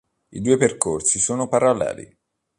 I 0.29 0.41
due 0.41 0.57
percorsi 0.57 1.19
sono 1.19 1.47
paralleli. 1.47 2.11